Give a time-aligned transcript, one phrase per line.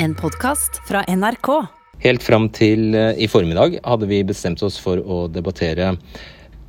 [0.00, 1.66] En podkast fra NRK.
[2.04, 5.98] Helt fram til eh, i formiddag hadde vi bestemt oss for å debattere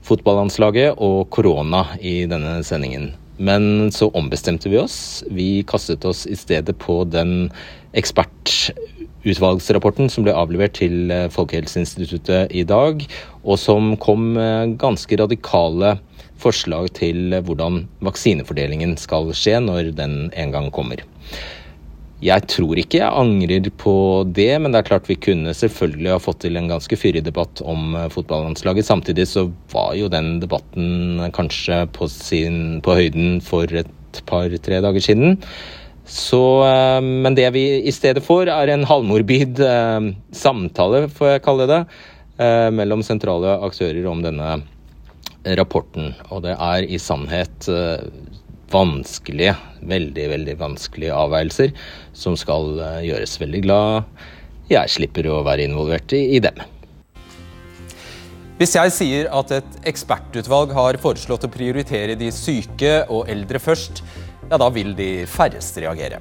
[0.07, 3.13] fotballandslaget og korona i denne sendingen.
[3.37, 5.21] Men så ombestemte vi oss.
[5.29, 7.53] Vi kastet oss i stedet på den
[8.01, 13.05] ekspertutvalgsrapporten som ble avlevert til eh, Folkehelseinstituttet i dag,
[13.45, 14.33] og som kom
[14.81, 16.01] ganske radikale
[16.41, 20.97] forslag til hvordan vaksinefordelingen skal skje når den en gang kommer.
[22.19, 23.93] Jeg tror ikke jeg angrer på
[24.35, 27.61] det, men det er klart vi kunne selvfølgelig ha fått til en ganske fyrig debatt
[27.63, 28.87] om eh, fotballandslaget.
[28.89, 35.05] Samtidig så var jo den debatten kanskje på, sin, på høyden for et par-tre dager
[35.05, 35.39] siden.
[36.03, 41.45] Så, eh, men det vi i stedet får, er en halvmorbid eh, samtale, får jeg
[41.47, 41.83] kalle det,
[42.71, 44.61] mellom sentrale aktører om denne
[45.59, 46.13] rapporten.
[46.31, 47.67] Og det er i sannhet
[48.71, 49.55] vanskelige,
[49.89, 51.73] veldig, veldig vanskelige avveielser
[52.13, 53.37] som skal eh, gjøres.
[53.41, 54.03] Veldig glad
[54.69, 56.59] jeg slipper å være involvert i, i dem.
[58.59, 64.03] Hvis jeg sier at et ekspertutvalg har foreslått å prioritere de syke og eldre først,
[64.49, 66.19] ja da vil de færreste reagere.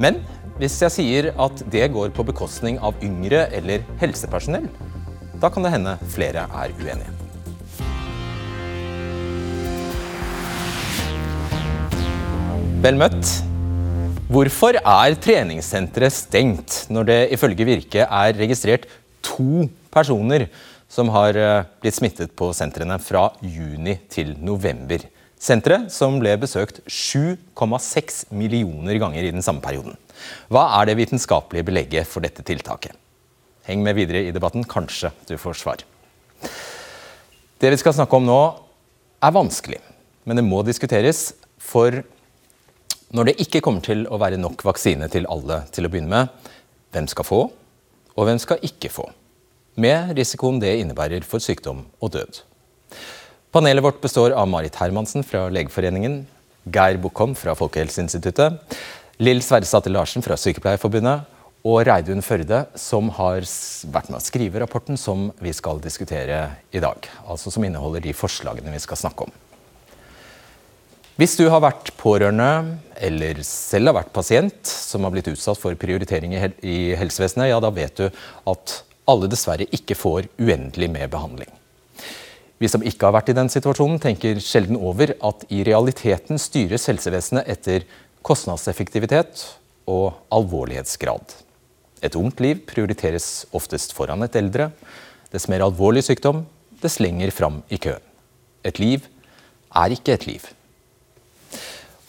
[0.00, 0.22] Men
[0.58, 4.66] hvis jeg sier at det går på bekostning av yngre eller helsepersonell,
[5.38, 7.17] da kan det hende flere er uenige.
[12.78, 13.26] Vel møtt.
[14.30, 18.84] Hvorfor er treningssenteret stengt når det ifølge Virke er registrert
[19.26, 20.44] to personer
[20.86, 25.02] som har eh, blitt smittet på sentrene fra juni til november?
[25.42, 29.96] Senteret som ble besøkt 7,6 millioner ganger i den samme perioden.
[30.46, 32.94] Hva er det vitenskapelige belegget for dette tiltaket?
[33.66, 35.82] Heng med videre i debatten, kanskje du får svar.
[37.58, 38.38] Det vi skal snakke om nå
[39.18, 39.82] er vanskelig,
[40.22, 41.32] men det må diskuteres.
[41.58, 42.04] For
[43.16, 46.50] når det ikke kommer til å være nok vaksine til alle til å begynne med,
[46.92, 47.40] hvem skal få,
[48.18, 49.06] og hvem skal ikke få?
[49.80, 52.42] Med risikoen det innebærer for sykdom og død.
[53.54, 56.20] Panelet vårt består av Marit Hermansen fra Legeforeningen,
[56.68, 58.58] Geir Bukkholm fra Folkehelseinstituttet,
[59.24, 61.24] Lill Sverresdatter Larsen fra Sykepleierforbundet
[61.66, 63.40] og Reidun Førde, som har
[63.88, 67.08] vært med å skrive rapporten som vi skal diskutere i dag.
[67.24, 69.32] Altså som inneholder de forslagene vi skal snakke om.
[71.18, 75.74] Hvis du har vært pårørende eller selv har vært pasient som har blitt utsatt for
[75.74, 78.04] prioritering i helsevesenet, ja da vet du
[78.46, 78.74] at
[79.10, 81.50] alle dessverre ikke får uendelig med behandling.
[82.62, 86.86] Vi som ikke har vært i den situasjonen, tenker sjelden over at i realiteten styres
[86.86, 87.86] helsevesenet etter
[88.22, 89.42] kostnadseffektivitet
[89.90, 91.34] og alvorlighetsgrad.
[91.98, 94.68] Et ungt liv prioriteres oftest foran et eldre.
[95.34, 96.44] Dess mer alvorlig sykdom,
[96.78, 98.06] dess lenger fram i køen.
[98.62, 99.10] Et liv
[99.74, 100.46] er ikke et liv.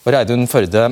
[0.00, 0.86] Og Reidun Førde,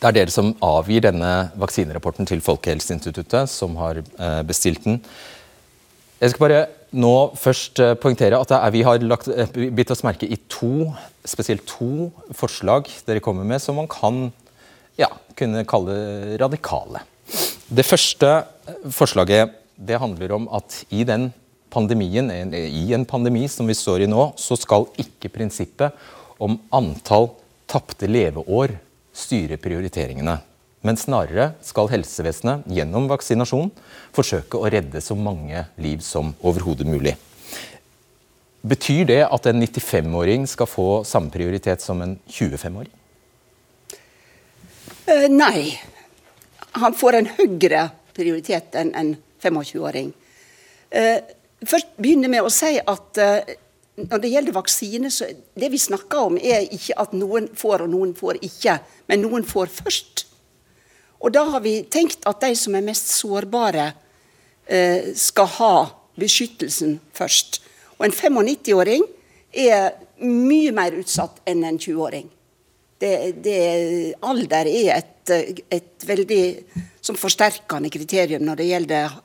[0.00, 4.96] det er dere som avgir denne vaksinerapporten til Folkehelseinstituttet, som har eh, bestilt den.
[6.16, 6.62] Jeg skal bare
[6.96, 10.88] nå først eh, poengtere at vi har lagt, eh, bitt oss merke i to,
[11.28, 14.30] spesielt to forslag dere kommer med, som man kan
[14.96, 17.04] ja, kunne kalle radikale.
[17.68, 18.38] Det første
[18.88, 21.28] forslaget det handler om at i den
[21.68, 25.92] pandemien, i en pandemi som vi står i nå, så skal ikke prinsippet
[26.40, 27.34] om antall
[27.76, 28.78] tapte leveår
[29.12, 30.38] styre prioriteringene.
[30.86, 33.72] Men snarere skal helsevesenet gjennom vaksinasjon
[34.16, 37.16] forsøke å redde så mange liv som overhodet mulig.
[38.66, 42.92] Betyr det at en 95-åring skal få samme prioritet som en 25-åring?
[45.06, 45.76] Uh, eh, nei.
[46.80, 49.12] Han får en høyere prioritet enn en
[49.44, 50.10] 25-åring.
[50.90, 51.36] Uh, eh,
[51.66, 53.54] først begynne med å si at uh,
[53.96, 57.92] når det gjelder vaksine, så det vi snakker om, er ikke at noen får og
[57.92, 60.26] noen får ikke, men noen får først.
[61.24, 63.92] Og da har vi tenkt at de som er mest sårbare,
[64.68, 65.74] eh, skal ha
[66.20, 67.62] beskyttelsen først.
[67.96, 69.04] Og en 95-åring
[69.52, 72.28] er mye mer utsatt enn en 20-åring.
[74.22, 75.30] alder er et,
[75.70, 76.44] et veldig
[77.00, 79.16] som forsterkende kriterium når det gjelder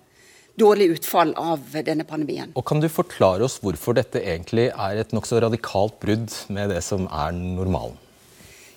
[0.60, 2.52] dårlig utfall av denne pandemien.
[2.56, 6.82] Og Kan du forklare oss hvorfor dette egentlig er et nokså radikalt brudd med det
[6.86, 7.98] som er normalen?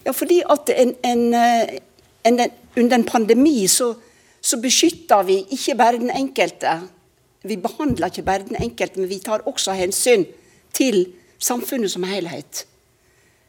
[0.05, 1.79] Ja, fordi at en, en, eh,
[2.29, 2.41] en,
[2.77, 3.95] under en pandemi så,
[4.41, 6.77] så, beskytter vi ikke bare den enkelte.
[7.45, 10.27] Vi behandler ikke bare den enkelte, men vi tar også hensyn
[10.77, 11.07] til
[11.41, 12.67] samfunnet som helhet.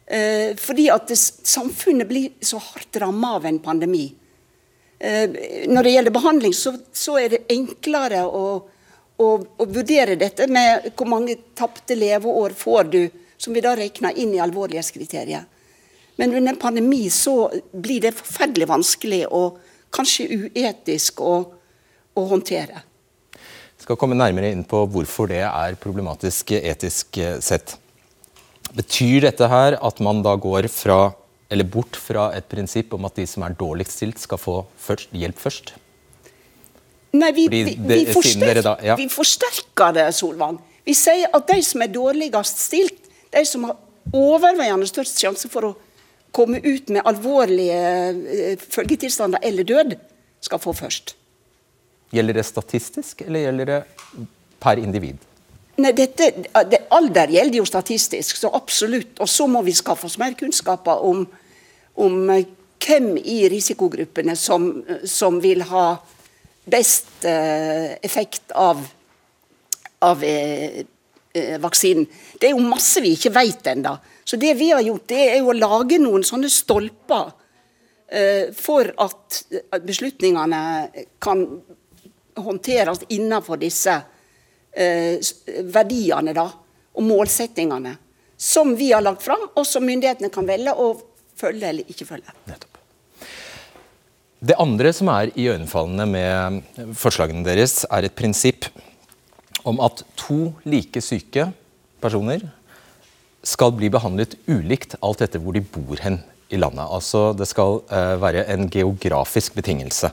[0.08, 4.08] Eh, fordi at det, samfunnet blir så hardt ramma av en pandemi.
[5.00, 8.46] Eh, når det gjelder behandling, så, så er det enklere å,
[9.18, 13.02] å, å, vurdere dette med hvor mange tapte leveår får du,
[13.38, 15.52] som vi da regner inn i alvorlighetskriteriet.
[16.16, 19.58] Men under en pandemi så blir det forferdelig vanskelig og
[19.96, 21.34] kanskje uetisk å,
[22.16, 22.86] å håndtere.
[23.76, 27.76] Jeg skal komme nærmere inn på hvorfor det er problematisk etisk sett.
[28.76, 31.12] Betyr dette her at man da går fra,
[31.50, 35.12] eller bort fra et prinsipp om at de som er dårligst stilt, skal få først,
[35.14, 35.74] hjelp først?
[37.16, 38.96] Nei, vi, vi, vi, forsterker, da, ja.
[39.00, 40.58] vi, forsterker, det, Solvang.
[40.86, 43.78] Vi sier at de som er dårligst stilt, de som har
[44.14, 45.76] overveiende størst sjanse for å
[46.36, 47.78] komme ut med alvorlige
[48.20, 49.96] eh, følgetilstander eller død,
[50.44, 51.16] skal få først.
[52.14, 53.80] Gjelder det statistisk, eller gjelder det
[54.62, 55.24] per individ?
[55.76, 56.30] Nei, dette,
[56.72, 59.18] det, Alder gjelder jo statistisk, så absolutt.
[59.20, 61.26] Og så må vi skaffe oss mer kunnskaper om,
[62.00, 62.46] om eh,
[62.86, 64.70] hvem i risikogruppene som,
[65.10, 65.88] som vil ha
[66.66, 68.82] best eh, effekt av,
[70.00, 70.86] av eh,
[71.34, 72.08] eh, vaksinen.
[72.40, 73.96] Det er jo masse vi ikke vet ennå.
[74.26, 77.34] Så det vi har gjort, det er jo å lage noen sånne stolper
[78.10, 79.44] eh, for at
[79.86, 80.62] beslutningene
[81.22, 81.46] kan
[82.36, 84.00] håndteres innenfor disse
[84.76, 85.18] eh,
[85.72, 86.46] verdiene da,
[86.96, 87.96] og målsettingene
[88.38, 90.92] som vi har lagt fram, og som myndighetene kan velge å
[91.40, 92.36] følge eller ikke følge.
[92.50, 92.82] Nettopp.
[94.46, 98.68] Det andre som er iøynefallende med forslagene deres, er et prinsipp
[99.66, 101.48] om at to like syke
[102.04, 102.44] personer
[103.46, 106.20] skal bli behandlet ulikt alt etter hvor de bor hen
[106.54, 106.86] i landet.
[106.86, 110.12] Altså Det skal uh, være en geografisk betingelse.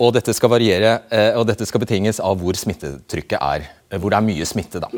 [0.00, 3.66] Og dette skal variere, uh, og dette skal betinges av hvor smittetrykket er.
[3.92, 4.82] Uh, hvor det er mye smitte.
[4.82, 4.90] da.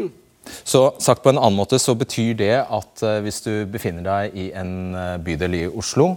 [0.66, 4.48] Så sagt på en annen måte så betyr det at hvis du befinner deg i
[4.58, 4.72] en
[5.22, 6.16] bydel i Oslo,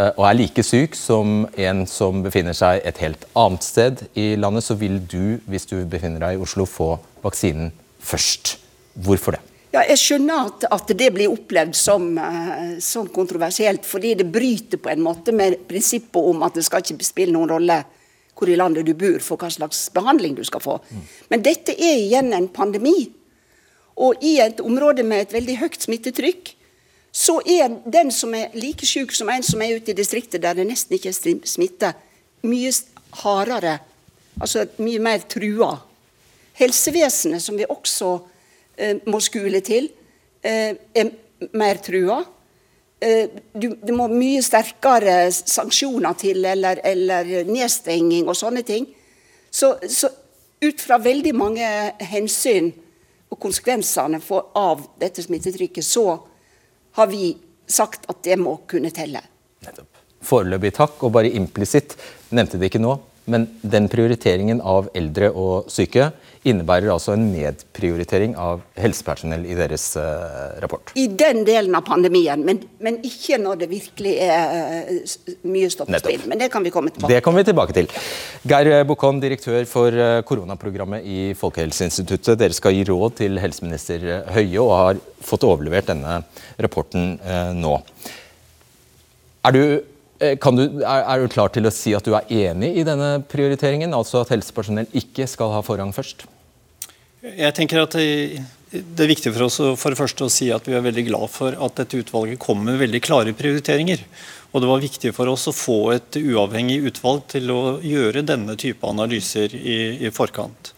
[0.00, 4.32] Eh, og er like syk som en som befinner seg et helt annet sted i
[4.40, 6.94] landet, så vil du, hvis du befinner deg i Oslo, få
[7.24, 8.56] vaksinen først.
[8.94, 9.42] Hvorfor det?
[9.72, 14.80] Ja, jeg skjønner at, at det blir opplevd som, uh, som, kontroversielt, fordi det bryter
[14.82, 17.78] på en måte med prinsippet om at det skal ikke spille noen rolle
[18.36, 20.78] hvor i landet du bor, for hva slags behandling du skal få.
[20.90, 21.02] Mm.
[21.32, 23.12] Men dette er igjen en pandemi.
[24.02, 26.52] Og i et område med et veldig høyt smittetrykk,
[27.12, 30.56] så er den som er like syk som en som er ute i distriktet der
[30.56, 31.92] det nesten ikke er smitte,
[32.48, 32.72] mye
[33.20, 33.76] hardere,
[34.40, 35.74] altså mye mer trua.
[36.56, 38.31] Helsevesenet, som vi også eh,
[39.06, 39.90] må skule til,
[40.42, 41.10] eh, er
[41.52, 42.22] mer trua.
[43.00, 48.86] Eh, det må mye sterkere sanksjoner til, eller, eller nedstenging og sånne ting.
[49.50, 50.10] Så, så,
[50.62, 51.66] ut fra veldig mange
[52.12, 52.70] hensyn
[53.32, 56.06] og konsekvensene for, av dette smittetrykket, så
[56.98, 57.32] har vi
[57.66, 59.24] sagt at det må kunne telle.
[60.22, 61.96] Foreløpig takk, og bare implisitt,
[62.30, 62.94] nevnte det ikke nå,
[63.30, 66.10] men den prioriteringen av eldre og syke
[66.48, 70.90] innebærer altså en nedprioritering av helsepersonell i deres uh, rapport?
[70.98, 75.12] I den delen av pandemien, men, men ikke når det virkelig er uh,
[75.46, 76.24] mye spill.
[76.26, 77.14] Men det kan vi komme tilbake til.
[77.14, 77.92] Det kommer vi tilbake til.
[78.50, 82.40] Geir Bukkon, direktør for koronaprogrammet i Folkehelseinstituttet.
[82.40, 86.18] Dere skal gi råd til helseminister Høie og har fått overlevert denne
[86.58, 87.14] rapporten
[87.54, 87.78] nå.
[89.42, 89.91] Er du Eh,
[90.22, 93.94] du, er, er, du klar til å si at du er enig i denne prioriteringen?
[93.96, 96.26] Altså at helsepersonell ikke skal ha forrang først?
[97.22, 98.42] Jeg tenker at det,
[98.72, 101.30] det er viktig for oss for det første å si at vi er veldig glad
[101.30, 104.00] for at dette utvalget kommer med veldig klare prioriteringer.
[104.52, 108.56] Og det var viktig for oss å få et uavhengig utvalg til å gjøre denne
[108.60, 110.72] type analyser i, i forkant.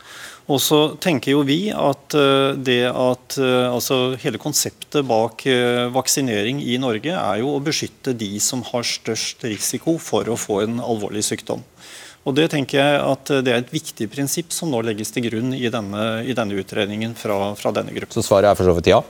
[0.44, 5.86] Og så tenker jo vi at eh, det at eh, altså hele konseptet bak eh,
[5.94, 10.60] vaksinering i Norge er jo å beskytte de som har størst risiko for å få
[10.66, 11.64] en alvorlig sykdom.
[12.24, 15.52] Og Det tenker jeg at det er et viktig prinsipp som nå legges til grunn
[15.56, 18.16] i denne, i denne utredningen fra, fra denne gruppen.
[18.16, 19.02] Så svaret er for så vidt ja?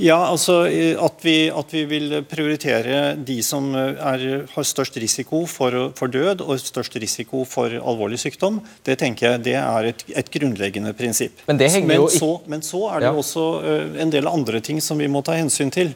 [0.00, 5.92] Ja, altså at vi, at vi, vil prioritere de som er, har størst risiko for,
[5.98, 10.32] for, død og størst risiko for alvorlig sykdom, det tenker jeg det er et, et
[10.32, 11.44] grunnleggende prinsipp.
[11.46, 13.14] Men, men, så, men, så, er det ja.
[13.20, 15.92] også uh, en del andre ting som vi må ta hensyn til.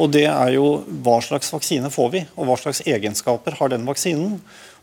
[0.00, 3.82] Og det er jo hva slags vaksine får vi, og hva slags egenskaper har den
[3.88, 4.38] vaksinen.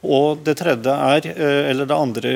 [0.05, 2.31] Og det tredje er, eh, eller det andre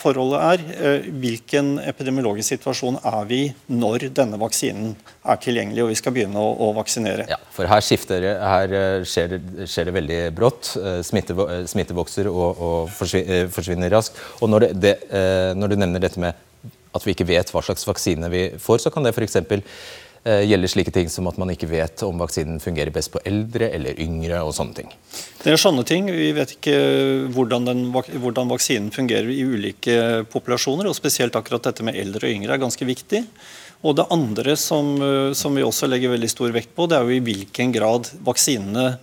[0.00, 3.40] forholdet er eh, hvilken epidemiologisk situasjon er vi
[3.72, 4.92] når denne vaksinen
[5.24, 7.24] er tilgjengelig og vi skal begynne å, å vaksinere.
[7.30, 10.74] Ja, for her, skifter, her eh, skjer, det, skjer, det, veldig brått.
[11.06, 11.36] Smitte,
[11.70, 14.20] smitte vokser og, og forsvinner, raskt.
[14.44, 14.96] Og når, det,
[15.56, 16.36] når du nevner dette med
[16.96, 19.40] at vi ikke vet hva slags vaksine vi får, så kan det f.eks.
[20.26, 23.68] Eh, gjelder slike ting som at man ikke vet om vaksinen fungerer best på eldre
[23.76, 24.40] eller yngre.
[24.42, 24.88] og sånne ting.
[25.42, 26.08] Det er sånne ting.
[26.10, 26.74] Vi vet ikke
[27.30, 30.88] hvordan, den, hvordan vaksinen fungerer i ulike populasjoner.
[30.90, 33.22] og Spesielt akkurat dette med eldre og yngre er ganske viktig.
[33.86, 37.04] Og Det andre som, eh, som vi også legger veldig stor vekt på, det er
[37.06, 38.98] jo i hvilken grad vaksinene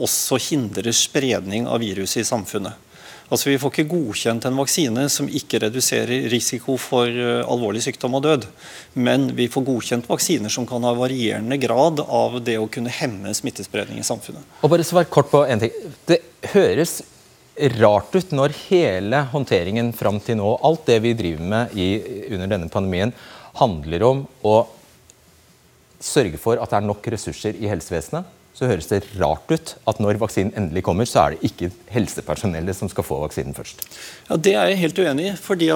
[0.00, 2.72] også hindrer spredning av viruset i samfunnet.
[3.32, 8.18] Altså Vi får ikke godkjent en vaksine som ikke reduserer risiko for uh, alvorlig sykdom
[8.18, 8.46] og død.
[9.00, 13.32] Men vi får godkjent vaksiner som kan ha varierende grad av det å kunne hemme
[13.34, 14.44] smittespredning i samfunnet.
[14.60, 15.74] Og bare svar kort på en ting.
[16.08, 16.20] Det
[16.52, 17.00] høres
[17.78, 21.88] rart ut når hele håndteringen fram til nå, alt det vi driver med i,
[22.34, 23.14] under denne pandemien,
[23.60, 24.56] handler om å
[26.02, 29.98] sørge for at det er nok ressurser i helsevesenet så høres det rart ut at
[30.02, 33.82] når vaksinen endelig kommer, så er det ikke helsepersonellet som skal få vaksinen først.
[34.28, 35.34] Ja, Det er jeg helt uenig i.
[35.34, 35.66] fordi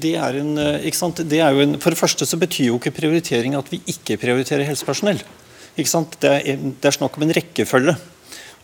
[0.00, 3.54] det er en, det er jo en, For det første så betyr jo ikke prioritering
[3.54, 5.20] at vi ikke prioriterer helsepersonell.
[5.76, 7.96] Det er, det er snakk om en rekkefølge.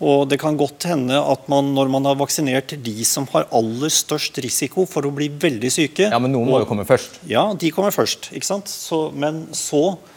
[0.00, 3.90] Og Det kan godt hende at man, når man har vaksinert de som har aller
[3.90, 7.18] størst risiko for å bli veldig syke Ja, Men noen må jo komme først?
[7.26, 8.30] Ja, de kommer først.
[8.32, 8.68] ikke sant?
[8.68, 10.14] Så, men så Eh,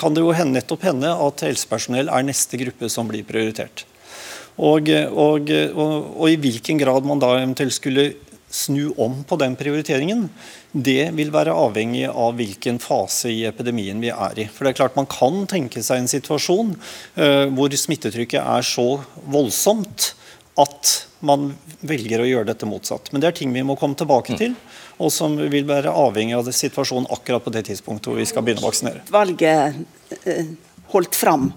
[0.00, 3.84] kan det jo hende, nettopp hende at helsepersonell er neste gruppe som blir prioritert.
[4.58, 8.08] Og, og, og, og, i hvilken grad man da eventuelt skulle
[8.50, 10.28] snu om på den prioriteringen,
[10.72, 14.48] det vil være avhengig av hvilken fase i epidemien vi er i.
[14.48, 18.88] For det er klart Man kan tenke seg en situasjon uh, hvor smittetrykket er så
[19.28, 20.14] voldsomt
[20.58, 21.52] at man
[21.86, 23.12] velger å gjøre dette motsatt.
[23.12, 24.56] Men det er ting vi må komme tilbake til
[24.98, 28.64] og som vil være avhengig av situasjonen akkurat på det tidspunktet hvor vi skal begynne
[28.64, 29.04] å vaksinere.
[29.14, 29.78] Valget
[30.24, 30.52] eh,
[30.92, 31.50] holdt fram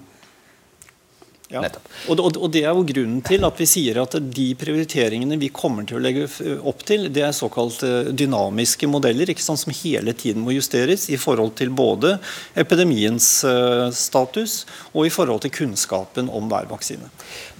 [1.51, 1.61] ja.
[2.07, 5.51] Og, og, og, Det er jo grunnen til at vi sier at de prioriteringene vi
[5.53, 6.27] kommer til å legge
[6.67, 11.09] opp til, det er såkalt eh, dynamiske modeller ikke sant, som hele tiden må justeres
[11.11, 12.15] i forhold til både
[12.57, 14.61] epidemiens uh, status
[14.93, 17.11] og i forhold til kunnskapen om hver vaksine.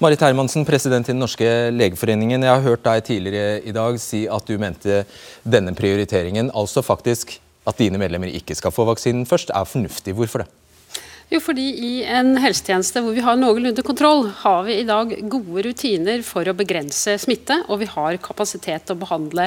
[0.03, 2.48] Marit Hermansen, president i Den norske legeforeningen.
[2.48, 5.03] Jeg har hørt deg tidligere i dag si at du mente
[5.43, 10.15] denne prioriteringen, altså faktisk at dine medlemmer ikke skal få vaksinen først, er fornuftig.
[10.17, 10.50] Hvorfor det?
[11.31, 15.63] Jo, fordi I en helsetjeneste hvor vi har noenlunde kontroll, har vi i dag gode
[15.63, 19.45] rutiner for å begrense smitte, og vi har kapasitet til å behandle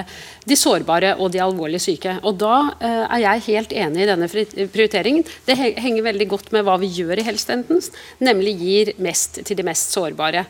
[0.48, 2.16] de sårbare og de alvorlig syke.
[2.24, 5.28] Og Da eh, er jeg helt enig i denne prioriteringen.
[5.44, 9.68] Det henger veldig godt med hva vi gjør i helsetjenesten, nemlig gir mest til de
[9.68, 10.46] mest sårbare.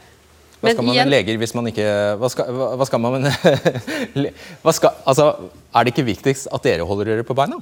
[0.63, 1.85] Hva skal man med leger hvis man ikke
[2.17, 3.27] Hva skal, hva skal man med
[4.65, 5.27] hva skal, altså,
[5.75, 7.59] Er det ikke viktigst at dere holder dere på beina?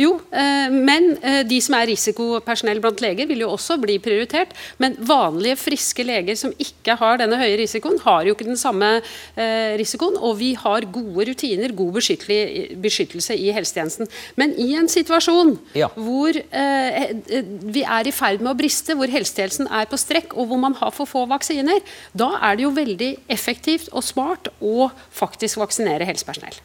[0.00, 4.54] Jo, eh, men eh, de som er risikopersonell blant leger, vil jo også bli prioritert.
[4.82, 8.94] Men vanlige, friske leger som ikke har denne høye risikoen, har jo ikke den samme
[9.00, 10.18] eh, risikoen.
[10.20, 14.10] Og vi har gode rutiner, god beskyttelse i helsetjenesten.
[14.40, 15.90] Men i en situasjon ja.
[15.96, 20.60] hvor vi er i ferd med å briste, hvor helsetjenesten er på strekk, og hvor
[20.62, 21.80] man har for få vaksiner,
[22.16, 26.60] da er det jo veldig effektivt og smart å faktisk vaksinere helsepersonell.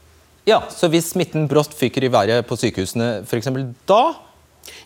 [0.47, 3.51] Ja, Så hvis smitten brått fyker i været på sykehusene f.eks.,
[3.89, 4.03] da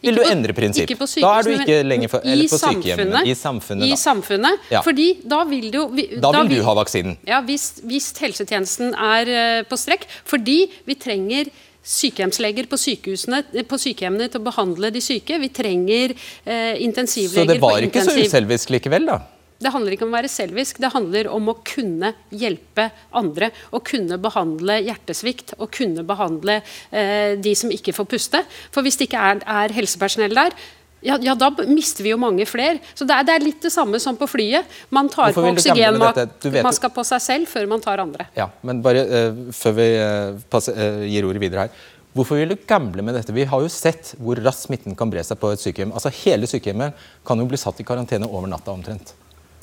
[0.01, 0.91] vil du endre prinsipp?
[1.21, 3.23] Da er du ikke lenger for, eller på sykehjemmene.
[3.29, 3.89] I samfunnet.
[3.89, 4.83] I samfunnet, ja.
[4.85, 7.17] fordi da vil du vi, Da vil da, du ha vaksinen?
[7.27, 10.07] Ja, hvis, hvis helsetjenesten er uh, på strekk.
[10.29, 11.51] Fordi vi trenger
[11.81, 15.39] sykehjemsleger på, på sykehjemmene til å behandle de syke.
[15.41, 18.19] Vi trenger eh, intensivleger Så det var ikke intensiv...
[18.21, 19.17] så uselvisk likevel, da?
[19.61, 23.51] Det handler ikke om å være selvisk, det handler om å kunne hjelpe andre.
[23.71, 28.43] Å kunne behandle hjertesvikt og kunne behandle eh, de som ikke får puste.
[28.73, 30.55] For hvis det ikke er, er helsepersonell der,
[31.01, 32.77] ja, ja, da mister vi jo mange flere.
[32.93, 34.67] Så det er, det er, litt det samme som på flyet.
[34.93, 38.27] Man tar på oksygenmaska på seg selv før man tar andre.
[38.37, 41.89] Ja, men bare uh, før vi uh, passer, uh, gir ordet videre her.
[42.13, 43.33] Hvorfor vil du gamble med dette?
[43.33, 45.93] Vi har jo sett hvor raskt smitten kan bre seg på et sykehjem.
[45.95, 49.15] Altså Hele sykehjemmet kan jo bli satt i karantene over natta omtrent.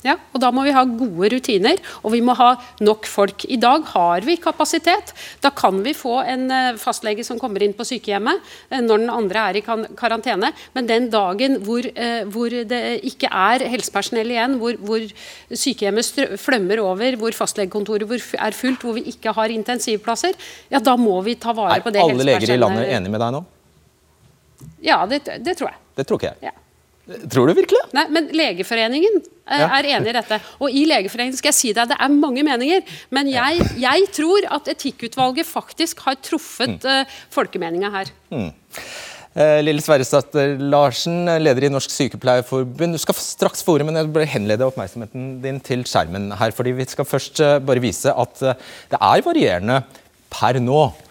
[0.05, 3.43] Ja, og Da må vi ha gode rutiner, og vi må ha nok folk.
[3.51, 5.11] I dag har vi kapasitet.
[5.43, 8.39] Da kan vi få en eh, fastlege som kommer inn på sykehjemmet
[8.71, 9.63] eh, når den andre er i
[9.99, 10.53] karantene.
[10.77, 15.03] Men den dagen hvor, eh, hvor det ikke er helsepersonell igjen, hvor, hvor
[15.51, 18.07] sykehjemmet flømmer over, hvor fastlegekontoret
[18.39, 20.39] er fullt, hvor vi ikke har intensivplasser,
[20.71, 22.31] ja, da må vi ta vare på det helsepersonellet.
[22.31, 23.45] Er alle leger i landet enige med deg nå?
[24.83, 25.79] Ja, det, det tror jeg.
[25.99, 26.51] Det tror ikke jeg.
[26.51, 26.68] Ja.
[27.09, 27.81] Tror du virkelig?
[27.95, 30.39] Nei, men Legeforeningen eh, er enig i dette.
[30.61, 32.83] Og i Legeforeningen skal jeg si deg, det er mange meninger.
[33.15, 36.85] Men jeg, jeg tror at Etikkutvalget faktisk har truffet mm.
[36.85, 38.13] uh, folkemeninga her.
[38.29, 38.51] Mm.
[39.33, 42.97] Uh, Lille Sverresdatter Larsen, leder i Norsk Sykepleierforbund.
[42.97, 46.53] Du skal straks få ordet, men jeg bare henlede oppmerksomheten din til skjermen her.
[46.53, 49.81] fordi Vi skal først uh, bare vise at det er varierende
[50.29, 51.08] per nå Eh,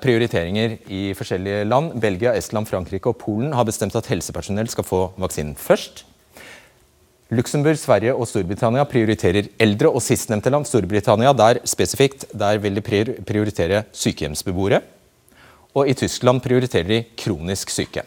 [0.00, 1.92] prioriteringer i forskjellige land.
[2.00, 6.06] Belgia, Estland, Frankrike og Polen har bestemt at helsepersonell skal få vaksinen først.
[7.30, 12.82] Luxembourg, Sverige og Storbritannia prioriterer eldre, og sistnevnte land, Storbritannia, der spesifikt, der vil de
[12.82, 14.80] prioritere sykehjemsbeboere.
[15.78, 18.02] Og i Tyskland prioriterer de kronisk syke.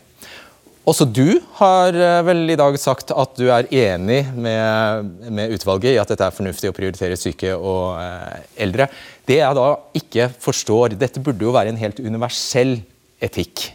[0.84, 5.94] Også du har eh, vel i dag sagt at du er enig med, med utvalget
[5.94, 8.90] i at dette er fornuftig å prioritere syke og eh, eldre.
[9.24, 12.82] Det jeg da ikke forstår, dette burde jo være en helt universell
[13.24, 13.70] etikk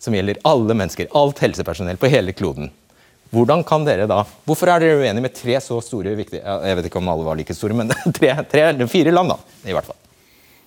[0.00, 2.72] som gjelder alle mennesker, alt helsepersonell på hele kloden.
[3.34, 6.86] Hvordan kan dere da, Hvorfor er dere uenige med tre så store viktige Jeg vet
[6.86, 10.00] ikke om alle var like store, men tre, tre, fire land, da, i hvert fall.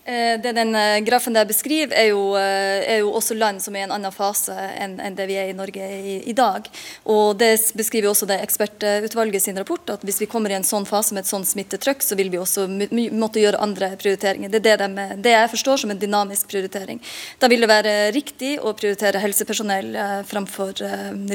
[0.08, 3.76] Eh, det den eh, grafen der beskriver, er jo, eh, er jo, også land som
[3.76, 6.70] er i en annen fase enn, enn det vi er i Norge i, i, dag.
[7.12, 10.88] Og Det beskriver også det ekspertutvalget sin rapport, at hvis vi kommer i en sånn
[10.88, 12.70] fase med et sånn smittetrykk, så vil vi også
[13.12, 14.54] måtte gjøre andre prioriteringer.
[14.54, 17.04] Det er det, de, det, jeg forstår som en dynamisk prioritering.
[17.44, 19.92] Da vil det være riktig å prioritere helsepersonell
[20.30, 20.86] framfor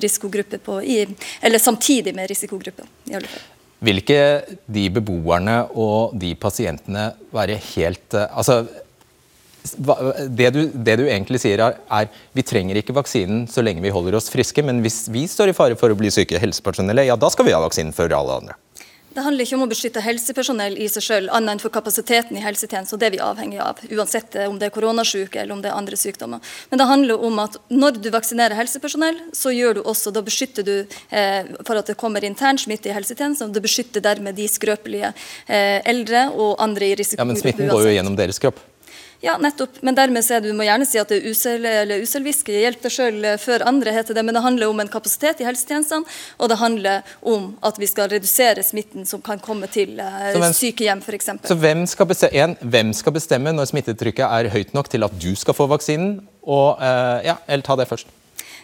[0.01, 1.03] risikogrupper på, i,
[1.45, 2.89] eller samtidig med risikogrupper.
[3.13, 3.62] i alle fall.
[3.83, 4.23] Vil ikke
[4.71, 8.63] de beboerne og de pasientene være helt eh, Altså,
[9.63, 13.93] det du, det du egentlig sier er, er vi trenger ikke vaksinen så lenge vi
[13.95, 17.19] holder oss friske, men hvis vi står i fare for å bli syke, helsepersonellet, ja
[17.19, 18.59] da skal vi ha vaksinen før alle andre.
[19.13, 22.45] Det handler ikke om å beskytte helsepersonell i seg selv, annet enn for kapasiteten i
[22.45, 22.97] helsetjenesten.
[22.97, 25.77] og Det er vi avhengig av, uansett om det er koronasyke eller om det er
[25.77, 26.41] andre sykdommer.
[26.71, 30.67] Men det handler om at når du vaksinerer helsepersonell, så gjør du også, da beskytter
[30.67, 30.75] du
[31.11, 33.51] eh, for at det kommer intern smitte i helsetjenesten.
[33.51, 35.13] og Det beskytter dermed de skrøpelige
[35.47, 37.21] eh, eldre og andre i risiko.
[37.21, 38.72] Ja, Men smitten går jo gjennom deres kropp?
[39.23, 39.77] Ja, nettopp.
[39.87, 42.57] Men dermed er det, du må gjerne si at det er usel, eller uselviske.
[42.59, 44.25] Hjelp deg sjøl før andre, heter det.
[44.27, 46.09] Men det handler om en kapasitet i helsetjenestene,
[46.43, 50.49] og det handler om at vi skal redusere smitten som kan komme til eh, hvem,
[50.59, 51.31] sykehjem, f.eks.
[51.47, 55.15] Så hvem skal, bestemme, en, hvem skal bestemme når smittetrykket er høyt nok til at
[55.23, 56.19] du skal få vaksinen?
[56.43, 58.11] Og, eh, ja, eller ta det først.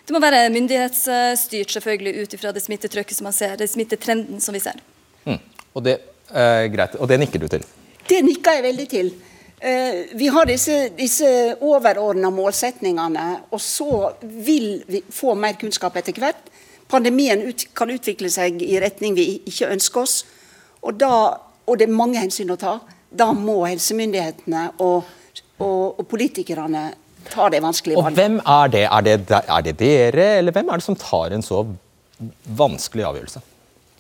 [0.09, 4.59] Det må være myndighetsstyrt, selvfølgelig, ut ifra det smittetrykket som man ser, det smittetrenden som
[4.59, 4.83] vi ser.
[5.23, 5.39] Mm.
[5.71, 6.01] Og, det,
[6.35, 6.99] eh, greit.
[6.99, 7.67] og det nikker du til?
[8.09, 9.15] Det nikker jeg veldig til.
[9.61, 11.29] Eh, vi har disse, disse
[11.61, 16.53] overordna målsetningene, og så vil vi få mer kunnskap etter hvert.
[16.89, 20.21] Pandemien ut, kan utvikle seg i retning vi ikke ønsker oss,
[20.79, 21.11] og, da,
[21.67, 22.79] og det er mange hensyn å ta.
[23.11, 25.11] Da må helsemyndighetene og,
[25.59, 26.87] og, og politikerne
[27.29, 28.15] ta det vanskelige valget.
[28.15, 28.85] Og hvem er det?
[28.87, 31.65] Er det, er det dere, eller hvem er det som tar en så
[32.47, 33.43] vanskelig avgjørelse?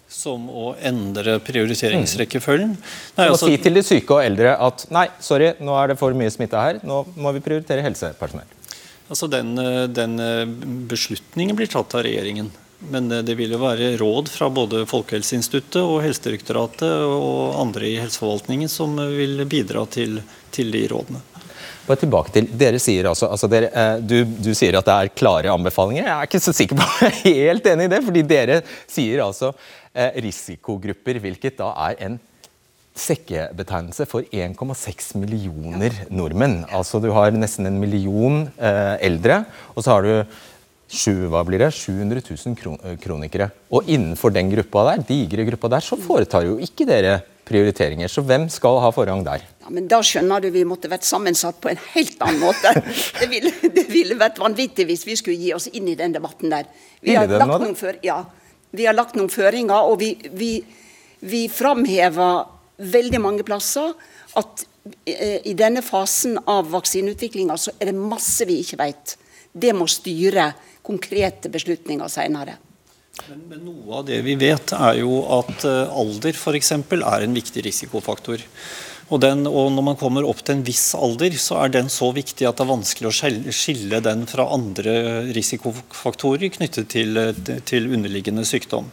[0.08, 2.76] Som å endre prioriteringsrekkefølgen.
[3.18, 6.16] Nei, altså, si til de syke og eldre at nei, sorry, nå er det for
[6.16, 8.48] mye smitte her, nå må vi prioritere helsepersonell.
[9.08, 9.54] Altså den,
[9.92, 10.16] den
[10.88, 12.50] beslutningen blir tatt av regjeringen.
[12.92, 18.70] Men det vil jo være råd fra både Folkehelseinstituttet og Helsedirektoratet og andre i helseforvaltningen
[18.70, 20.20] som vil bidra til,
[20.54, 21.24] til de rådene.
[21.88, 25.12] Bare tilbake til, dere sier altså, altså dere, eh, du, du, sier at det er
[25.16, 26.04] klare anbefalinger.
[26.04, 28.02] Jeg er ikke så sikker på jeg er helt enig i det.
[28.04, 29.54] fordi dere sier altså
[29.98, 32.18] Eh, risikogrupper, hvilket da er en
[32.98, 36.60] sekkebetegnelse for 1,6 millioner nordmenn.
[36.70, 39.40] Altså Du har nesten en million eh, eldre,
[39.74, 40.12] og så har du
[40.88, 41.72] 7, hva blir det?
[41.74, 43.50] 700 000 kron kronikere.
[43.74, 48.12] Og innenfor den gruppa der, digre gruppa der, så foretar jo ikke dere prioriteringer.
[48.12, 49.42] Så hvem skal ha forrang der?
[49.68, 52.70] Ja, men Da skjønner du vi måtte vært sammensatt på en helt annen måte.
[53.20, 56.48] Det ville, det ville vært vanvittig hvis vi skulle gi oss inn i den debatten
[56.48, 56.64] der.
[57.04, 58.22] Vi har lagt noen før, ja,
[58.72, 60.54] vi har lagt noen føringer, og vi, vi,
[61.20, 62.46] vi framhever
[62.80, 63.92] veldig mange plasser
[64.40, 64.64] at
[65.04, 69.18] eh, i denne fasen av vaksineutviklinga så er det masse vi ikke vet.
[69.52, 70.48] Det må styre
[70.80, 72.56] konkrete beslutninger senere.
[73.28, 76.76] Men, men, noe av det vi vet, er jo at uh, alder f.eks.
[76.78, 78.44] er en viktig risikofaktor.
[79.08, 82.10] Og, den, og, Når man kommer opp til en viss alder, så er den så
[82.12, 84.94] viktig at det er vanskelig å skille den fra andre
[85.36, 87.22] risikofaktorer knyttet til,
[87.68, 88.90] til underliggende sykdom.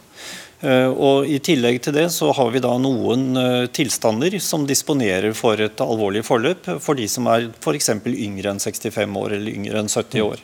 [0.66, 5.34] Eh, og I tillegg til det så har vi da noen eh, tilstander som disponerer
[5.36, 7.92] for et alvorlig forløp for de som er f.eks.
[8.10, 10.42] yngre enn 65 år eller yngre enn 70 år.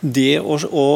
[0.00, 0.86] Det å, å,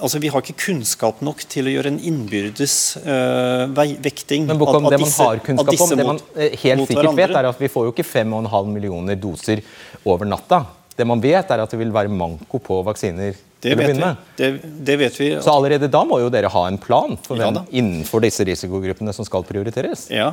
[0.00, 3.68] altså Vi har ikke kunnskap nok til å gjøre en innbyrdes uh,
[4.02, 6.22] vekting Men Bokom, av, av det man har kunnskap om, det man
[6.64, 9.62] helt sikkert vet, er at vi får jo ikke 5,5 millioner doser
[10.08, 10.64] over natta.
[10.98, 14.00] Det man vet, er at det vil være manko på vaksiner det vet,
[14.36, 15.28] det, det vet, vi.
[15.42, 19.10] Så allerede da må jo dere ha en plan for hvem ja, innenfor disse risikogruppene
[19.16, 20.04] som skal prioriteres?
[20.14, 20.28] Ja,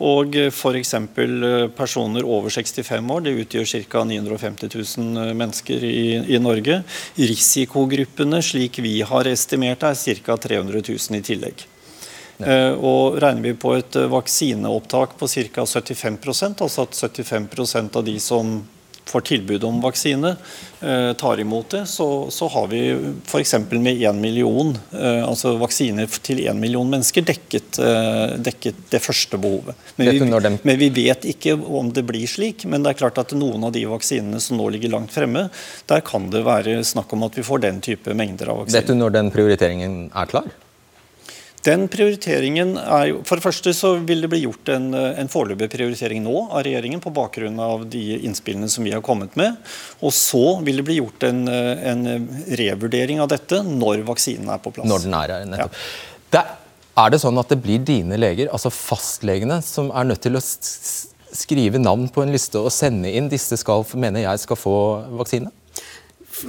[0.00, 0.94] og f.eks.
[0.96, 4.06] Eh, personer over 65 år, det utgjør ca.
[4.08, 6.80] 950 000 eh, mennesker i, i, Norge.
[7.20, 10.40] Risikogruppene, slik vi har estimert, er ca.
[10.48, 11.68] 300 000 i tillegg.
[12.40, 12.48] Ja.
[12.48, 15.68] Uh, og Regner vi på et vaksineopptak på ca.
[15.68, 18.62] 75% altså at 75% av de som
[19.10, 20.34] får tilbud om vaksine,
[20.80, 22.80] eh, tar imot det, så, så har vi
[23.26, 23.54] f.eks.
[23.70, 29.40] med 1 million, eh, altså vaksiner til 1 million mennesker dekket, eh, dekket det første
[29.40, 29.76] behovet.
[29.96, 32.64] Men vi, men vi, vet ikke om det blir slik.
[32.70, 35.48] Men det er klart at noen av de vaksinene som nå ligger langt fremme,
[35.90, 38.80] der kan det være snakk om at vi får den type mengder av vaksiner.
[38.80, 40.50] Vet du når den prioriteringen er klar?
[41.66, 45.68] Den prioriteringen er jo, For det første så vil det bli gjort en, en foreløpig
[45.74, 49.58] prioritering nå av regjeringen på bakgrunn av de innspillene som vi har kommet med.
[50.00, 52.08] Og så vil det bli gjort en, en
[52.62, 54.88] revurdering av dette når vaksinen er på plass.
[54.88, 55.76] Når den er her, nettopp.
[55.76, 56.16] Ja.
[56.30, 56.44] Det,
[57.00, 60.42] er det sånn at det blir dine leger, altså fastlegene, som er nødt til å
[60.42, 64.74] skrive navn på en liste og sende inn disse skal, mener jeg skal få
[65.20, 65.52] vaksine?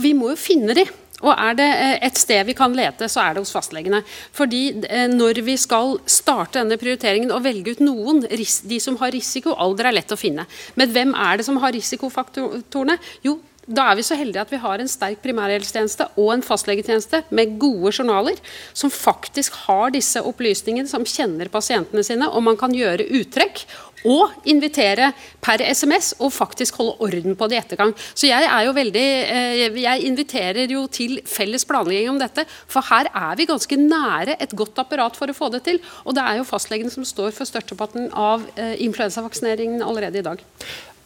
[0.01, 0.85] Vi må jo finne de.
[1.21, 4.01] Og er det eh, et sted vi kan lete, så er det hos fastlegene.
[4.37, 9.13] Fordi eh, når vi skal starte denne prioriteringen og velge ut noen, de som har
[9.15, 10.47] risiko, alder er lett å finne.
[10.79, 12.97] Men hvem er det som har risikofaktorene?
[13.25, 13.37] Jo,
[13.69, 17.59] da er vi så heldige at vi har en sterk primærhelsetjeneste og en fastlegetjeneste med
[17.61, 18.39] gode journaler,
[18.73, 23.63] som faktisk har disse opplysningene, som kjenner pasientene sine, og man kan gjøre uttrekk
[24.07, 25.11] og invitere
[25.43, 27.93] per SMS og faktisk holde orden på det i ettergang.
[28.13, 32.85] Så jeg er jo veldig eh, Jeg inviterer jo til felles planlegging om dette, for
[32.91, 35.81] her er vi ganske nære et godt apparat for å få det til.
[36.05, 40.41] Og det er jo fastlegene som står for størsteparten av eh, influensavaksineringen allerede i dag.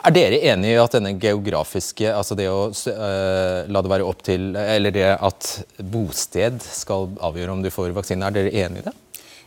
[0.06, 4.20] Er dere enig i at denne geografiske, altså det å uh, la det være opp
[4.28, 5.48] til Eller det at
[5.82, 8.94] bosted skal avgjøre om du får vaksine, er dere enig i det?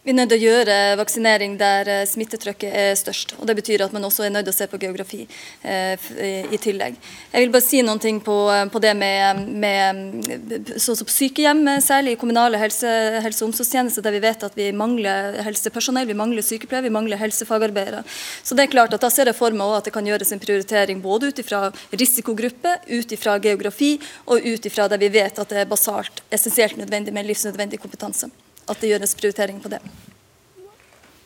[0.04, 3.34] Vi er nødt til å gjøre vaksinering der eh, smittetrykket er størst.
[3.38, 5.24] og Det betyr at man også er nødt til å se på geografi
[5.66, 6.06] eh,
[6.54, 6.96] i tillegg.
[7.32, 8.37] Jeg vil bare si noen ting på,
[8.72, 14.14] på det med, med så, så sykehjem, særlig i kommunale helse, helse- og omsorgstjenester, der
[14.14, 18.04] vi vet at vi mangler helsepersonell, vi mangler sykepleiere, vi mangler helsefagarbeidere.
[18.46, 20.42] Så det er klart at Da ser jeg for meg at det kan gjøres en
[20.42, 25.48] prioritering både ut ifra risikogruppe, ut ifra geografi og ut ifra der vi vet at
[25.54, 28.28] det er basalt, essensielt nødvendig med livsnødvendig kompetanse
[28.68, 29.81] at det gjøres prioritering på det.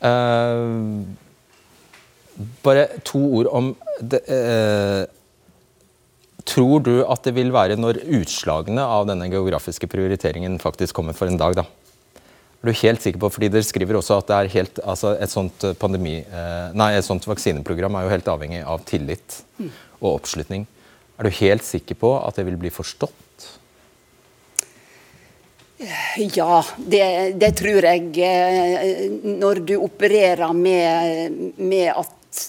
[0.02, 1.04] Uh,
[2.64, 5.04] bare to ord om det, uh,
[6.42, 11.30] Tror du at det vil være når utslagene av denne geografiske prioriteringen faktisk kommer for
[11.30, 11.54] en dag?
[11.54, 11.62] da?
[12.62, 15.30] Er du helt sikker på, fordi Dere skriver også at det er helt, altså et,
[15.30, 19.38] sånt pandemi, uh, nei, et sånt vaksineprogram er jo helt avhengig av tillit
[20.00, 20.66] og oppslutning.
[21.14, 23.21] Er du helt sikker på at det vil bli forstått?
[26.16, 27.04] Ja, det,
[27.40, 28.10] det, tror jeg.
[28.22, 32.42] Eh, når du opererer med, med at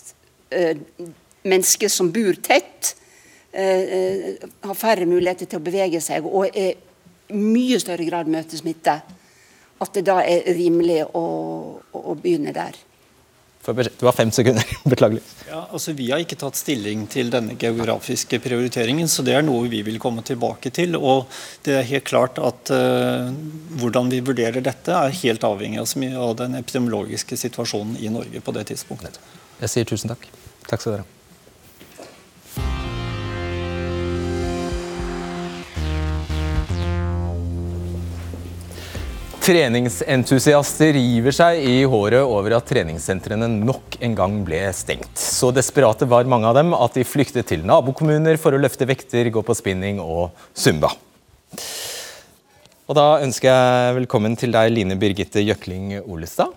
[0.54, 1.08] uh,
[1.48, 2.94] mennesker som bor tett,
[3.58, 6.70] uh, har færre muligheter til å bevege seg og i
[7.34, 9.00] mye større grad møter smitte,
[9.84, 11.26] at det da er rimelig å,
[11.82, 12.78] å begynne der.
[13.64, 14.64] Du har fem sekunder.
[14.92, 15.22] Beklager.
[15.48, 19.70] Ja, altså Vi har ikke tatt stilling til denne geografiske prioriteringen, så det er noe
[19.72, 20.98] vi vil komme tilbake til.
[21.00, 21.32] og
[21.64, 23.32] det er helt klart at uh,
[23.80, 28.68] Hvordan vi vurderer dette, er helt avhengig av den epidemiologiske situasjonen i Norge på det
[28.74, 29.20] tidspunktet.
[29.62, 30.28] Jeg sier tusen takk.
[30.68, 31.23] Takk skal dere ha.
[39.44, 45.20] Treningsentusiaster river seg i håret over at treningssentrene nok en gang ble stengt.
[45.20, 49.28] Så desperate var mange av dem at de flyktet til nabokommuner for å løfte vekter,
[49.28, 50.94] gå på spinning og zumba.
[52.88, 56.56] Og da ønsker jeg velkommen til deg, Line Birgitte Jøkling Olestad.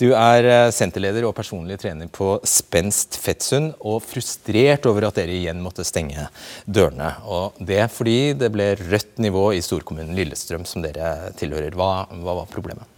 [0.00, 5.36] Du er eh, senterleder og personlig trener på Spenst Fettsund, og frustrert over at dere
[5.36, 6.28] igjen måtte stenge
[6.64, 7.12] dørene.
[7.26, 11.76] Og det fordi det ble rødt nivå i storkommunen Lillestrøm, som dere tilhører.
[11.76, 12.95] Hva, hva var problemet?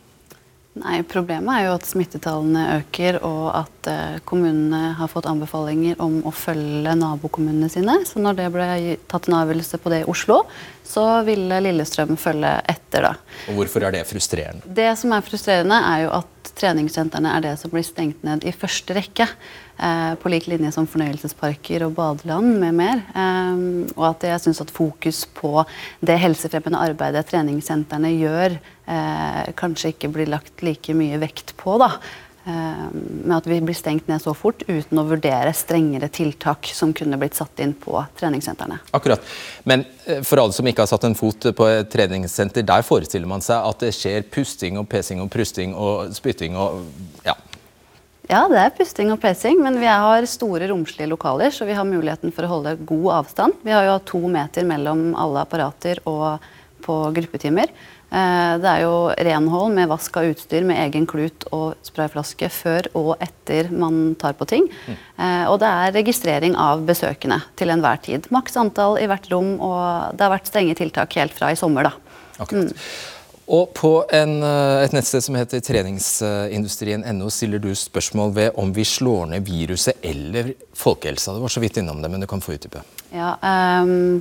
[0.79, 6.21] Nei, Problemet er jo at smittetallene øker, og at eh, kommunene har fått anbefalinger om
[6.29, 7.99] å følge nabokommunene sine.
[8.09, 8.69] Så når det ble
[9.11, 10.43] tatt en avgjørelse på det i Oslo,
[10.89, 13.09] så ville Lillestrøm følge etter.
[13.11, 13.15] da.
[13.49, 14.75] Og Hvorfor er det frustrerende?
[14.79, 18.55] Det som er frustrerende, er jo at treningssentrene er det som blir stengt ned i
[18.55, 19.29] første rekke.
[19.79, 23.03] Eh, på lik linje som fornøyelsesparker og badeland med mer.
[23.15, 23.59] Eh,
[23.95, 25.63] og at jeg syns at fokus på
[26.03, 28.59] det helsefremmende arbeidet treningssentrene gjør,
[28.91, 31.79] eh, kanskje ikke blir lagt like mye vekt på.
[31.79, 31.93] da.
[32.49, 37.19] Med at vi blir stengt ned så fort uten å vurdere strengere tiltak som kunne
[37.19, 38.79] blitt satt inn på treningssentrene.
[38.91, 39.21] Akkurat.
[39.65, 39.85] Men
[40.25, 43.61] for alle som ikke har satt en fot på et treningssenter, der forestiller man seg
[43.61, 46.89] at det skjer pusting og pesing og prusting og spytting og
[47.27, 47.37] ja,
[48.29, 51.89] ja, det er pusting og pressing, men vi har store, romslige lokaler, så vi har
[51.89, 53.61] muligheten for å holde god avstand.
[53.65, 56.45] Vi har jo to meter mellom alle apparater og
[56.85, 57.73] på gruppetimer.
[58.09, 62.89] Eh, det er jo renhold med vask av utstyr med egen klut og sprayflaske før
[62.97, 64.69] og etter man tar på ting.
[64.87, 64.97] Mm.
[65.51, 68.29] og det er registrering av besøkende til enhver tid.
[68.33, 71.89] Maks antall i hvert rom, og det har vært strenge tiltak helt fra i sommer.
[71.89, 71.93] da.
[72.39, 72.77] Akkurat.
[73.49, 78.85] Og på en, eh, et nettsted som heter treningsindustrien.no stiller du spørsmål ved om vi
[78.85, 81.33] slår ned viruset eller folkehelsa.
[81.33, 82.85] Du var så vidt innom det, men du kan få utdype.
[83.15, 83.37] Ja,
[83.81, 84.21] um,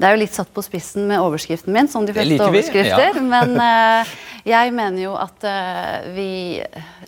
[0.00, 2.52] det er jo litt satt på spissen med overskriften min, som de Det fleste liker
[2.52, 3.16] vi, overskrifter.
[3.16, 3.24] ja.
[3.32, 4.12] Men eh,
[4.46, 6.30] jeg mener jo at uh, vi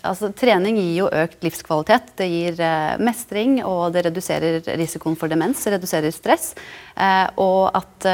[0.03, 2.09] Altså, trening gir jo økt livskvalitet.
[2.19, 6.49] Det gir uh, mestring, og det reduserer risikoen for demens, reduserer stress.
[6.97, 8.09] Uh, og at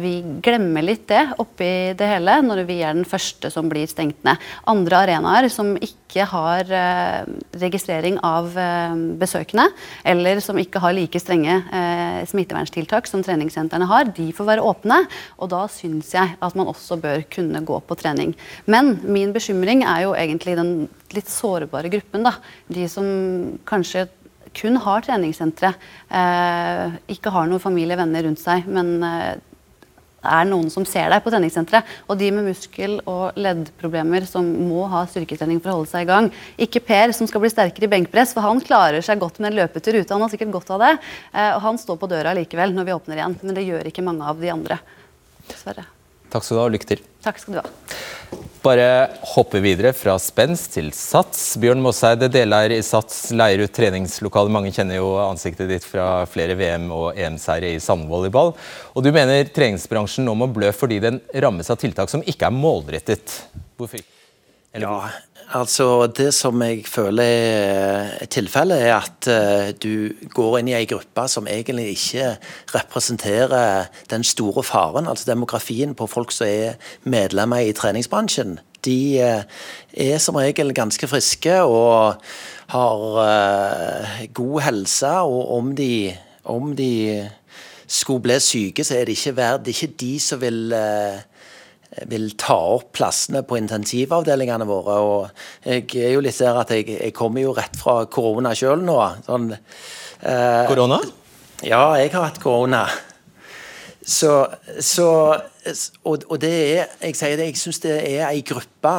[0.00, 4.24] vi glemmer litt det oppi det hele når vi er den første som blir stengt
[4.24, 4.40] ned.
[4.72, 6.70] Andre arenaer som ikke har
[7.60, 8.48] registrering av
[9.20, 9.66] besøkende,
[10.08, 11.58] eller som ikke har like strenge
[12.30, 15.02] smitteverntiltak som treningssentrene har, de får være åpne.
[15.36, 18.32] Og da syns jeg at man også bør kunne gå på trening.
[18.66, 22.24] Men min bekymring er jo egentlig den litt sårbare gruppen.
[22.26, 22.36] da.
[22.68, 24.08] De som kanskje
[24.56, 25.74] kun har treningssentre,
[26.08, 29.36] eh, ikke har noen familie, venner rundt seg, men eh,
[30.26, 31.86] er noen som ser deg på treningssenteret.
[32.10, 36.10] Og de med muskel- og leddproblemer som må ha styrketrening for å holde seg i
[36.10, 36.30] gang.
[36.58, 39.60] Ikke Per som skal bli sterkere i benkpress, for han klarer seg godt med en
[39.62, 40.12] løpetur ute.
[40.12, 40.94] Han har sikkert godt av det.
[41.32, 43.38] Eh, og han står på døra likevel når vi åpner igjen.
[43.42, 44.80] Men det gjør ikke mange av de andre.
[45.46, 45.86] Dessverre.
[46.32, 47.02] Takk skal du ha, og lykke til.
[47.24, 47.66] Takk skal du ha.
[48.66, 48.86] Bare
[49.34, 51.52] hoppe videre fra Spens til Sats.
[51.62, 54.50] Bjørn Mosseide, deleier i Sats, leier ut treningslokaler.
[54.50, 58.54] Mange kjenner jo ansiktet ditt fra flere VM- og EM-seire i sandvolleyball.
[58.96, 62.58] Og du mener treningsbransjen nå må blø fordi den rammes av tiltak som ikke er
[62.58, 63.40] målrettet.
[63.78, 64.15] Hvorfor ikke?
[64.76, 65.08] Ja,
[65.56, 70.88] altså det som jeg føler er tilfellet, er at eh, du går inn i ei
[70.90, 72.34] gruppe som egentlig ikke
[72.74, 76.76] representerer den store faren, altså demografien på folk som er
[77.08, 78.58] medlemmer i treningsbransjen.
[78.84, 79.46] De eh,
[79.96, 82.20] er som regel ganske friske og
[82.74, 86.12] har eh, god helse, og om de,
[86.44, 87.24] om de
[87.86, 90.76] skulle bli syke, så er det ikke, verdt, det er ikke de som vil
[92.10, 94.98] vil ta opp plassene på intensivavdelingene våre.
[95.00, 95.28] og
[95.64, 98.98] Jeg er jo litt der at jeg, jeg kommer jo rett fra korona sjøl nå.
[99.26, 101.00] Sånn, eh, Korona?
[101.64, 102.86] Ja, jeg har hatt korona.
[104.06, 104.46] Så,
[104.78, 105.06] så
[106.06, 108.92] og, og det er Jeg sier det, jeg syns det er ei gruppe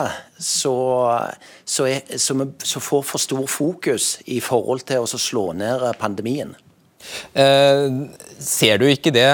[0.44, 2.42] som
[2.84, 6.52] får for stor fokus i forhold til å slå ned pandemien.
[7.38, 7.88] Eh,
[8.44, 9.30] ser du ikke det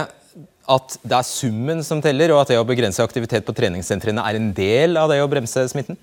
[0.72, 4.40] at det er summen som teller, og at det å begrense aktivitet på treningssentrene er
[4.40, 6.00] en del av det å bremse smitten?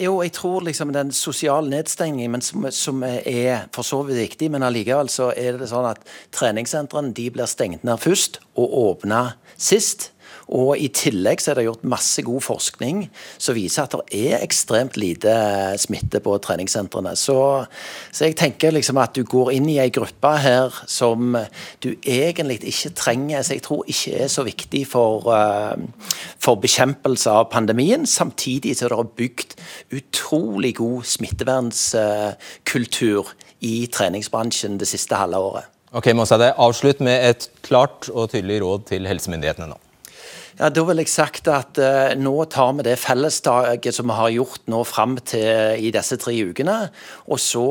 [0.00, 4.64] Jo, jeg tror liksom den sosiale nedstengningen, som, som er for så vidt viktig, men
[4.64, 6.00] allikevel så er det sånn at
[6.32, 10.10] treningssentrene blir stengt ned først og åpna sist.
[10.52, 13.10] Og I tillegg så er det gjort masse god forskning
[13.40, 15.32] som viser at det er ekstremt lite
[15.80, 17.16] smitte på treningssentrene.
[17.16, 17.64] Så,
[18.12, 21.36] så jeg tenker liksom at du går inn i ei gruppe her som
[21.84, 25.76] du egentlig ikke trenger, så jeg tror ikke er så viktig for, uh,
[26.42, 28.06] for bekjempelse av pandemien.
[28.06, 29.50] Samtidig er det bygd
[29.96, 33.24] utrolig god smittevernskultur
[33.62, 35.64] i treningsbransjen det siste halve året.
[35.92, 39.78] Ok, Mosseide, Avslutt med et klart og tydelig råd til helsemyndighetene nå.
[40.58, 44.34] Ja, Da vil jeg sagt at uh, nå tar vi det fellesdaget som vi har
[44.34, 46.76] gjort nå fram til i disse tre ukene.
[47.28, 47.66] Og så,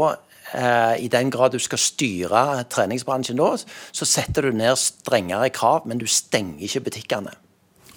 [0.55, 3.53] uh, i den grad du skal styre treningsbransjen da,
[3.91, 7.37] så setter du ned strengere krav, men du stenger ikke butikkene.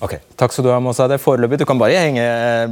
[0.04, 1.16] Ok, Takk skal du ha, Mosseide.
[1.22, 2.24] Foreløpig, du kan bare henge,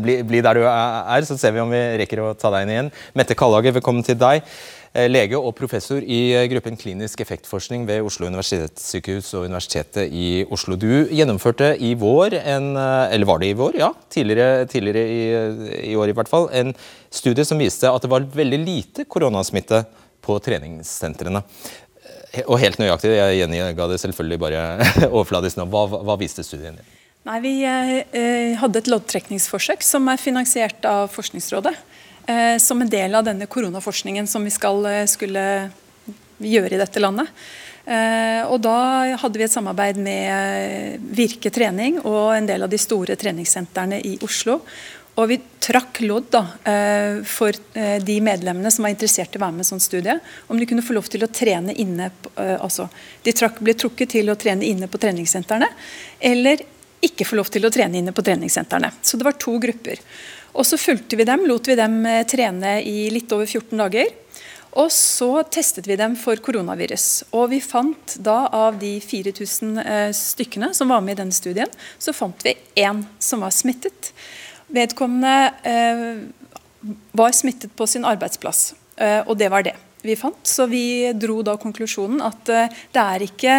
[0.02, 2.72] bli, bli der du er, så ser vi om vi rekker å ta deg inn
[2.74, 2.90] igjen.
[3.16, 4.42] Mette Kallager, velkommen til deg.
[4.92, 10.76] Lege og professor i gruppen klinisk effektforskning ved Oslo universitetssykehus og Universitetet i Oslo.
[10.76, 13.78] Du gjennomførte i vår, en, eller var det i vår?
[13.80, 15.22] Ja, tidligere, tidligere i,
[15.94, 16.74] i, år i hvert fall, en
[17.08, 19.80] studie som viste at det var veldig lite koronasmitte
[20.22, 21.40] på treningssentrene.
[22.46, 24.66] Og helt nøyaktig, jeg gjenga det selvfølgelig bare
[25.16, 25.68] overfladisk nå.
[25.72, 26.92] Hva, hva viste studien din?
[27.28, 31.74] Nei, Vi eh, hadde et loddtrekningsforsøk som er finansiert av Forskningsrådet.
[32.26, 35.44] Eh, som en del av denne koronaforskningen som vi skal, skulle
[36.38, 37.30] gjøre i dette landet.
[37.84, 38.78] Eh, og Da
[39.18, 44.18] hadde vi et samarbeid med Virke trening og en del av de store treningssentrene i
[44.22, 44.60] Oslo.
[45.18, 46.40] Og vi trakk lodd da,
[47.28, 47.52] for
[48.00, 50.14] de medlemmene som var interessert i å være med i sånn studie,
[50.48, 52.06] om de kunne få lov til å trene inne
[52.56, 52.86] altså,
[53.20, 55.68] De trakk, ble trukket til å trene inne på treningssentrene,
[56.16, 56.64] eller
[57.04, 58.88] ikke få lov til å trene inne på treningssentrene.
[59.02, 60.00] Så det var to grupper.
[60.52, 64.10] Og så fulgte vi dem, lot vi dem trene i litt over 14 dager.
[64.80, 67.24] Og så testet vi dem for koronavirus.
[67.36, 71.68] Og vi fant da av de 4000 eh, stykkene som var med i denne studien,
[72.00, 74.12] så fant vi én som var smittet.
[74.72, 75.34] Vedkommende
[75.68, 80.40] eh, var smittet på sin arbeidsplass, eh, og det var det vi fant.
[80.48, 83.58] Så vi dro da konklusjonen at eh, det er ikke